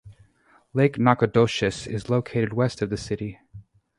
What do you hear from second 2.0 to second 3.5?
located west of the city.